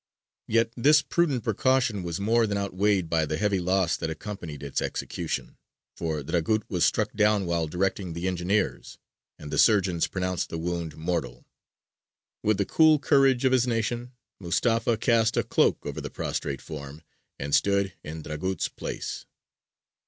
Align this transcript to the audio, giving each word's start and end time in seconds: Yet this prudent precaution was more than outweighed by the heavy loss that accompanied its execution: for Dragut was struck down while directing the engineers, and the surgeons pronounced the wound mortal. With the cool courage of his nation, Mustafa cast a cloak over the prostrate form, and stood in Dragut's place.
Yet 0.47 0.71
this 0.75 1.03
prudent 1.03 1.43
precaution 1.43 2.01
was 2.01 2.19
more 2.19 2.47
than 2.47 2.57
outweighed 2.57 3.07
by 3.07 3.27
the 3.27 3.37
heavy 3.37 3.59
loss 3.59 3.95
that 3.97 4.09
accompanied 4.09 4.63
its 4.63 4.81
execution: 4.81 5.57
for 5.95 6.23
Dragut 6.23 6.67
was 6.71 6.83
struck 6.83 7.13
down 7.13 7.45
while 7.45 7.67
directing 7.67 8.13
the 8.13 8.27
engineers, 8.27 8.97
and 9.37 9.51
the 9.51 9.59
surgeons 9.59 10.07
pronounced 10.07 10.49
the 10.49 10.57
wound 10.57 10.97
mortal. 10.97 11.45
With 12.41 12.57
the 12.57 12.65
cool 12.65 12.97
courage 12.97 13.45
of 13.45 13.51
his 13.51 13.67
nation, 13.67 14.13
Mustafa 14.39 14.97
cast 14.97 15.37
a 15.37 15.43
cloak 15.43 15.85
over 15.85 16.01
the 16.01 16.09
prostrate 16.09 16.63
form, 16.63 17.03
and 17.37 17.53
stood 17.53 17.93
in 18.03 18.23
Dragut's 18.23 18.69
place. 18.69 19.27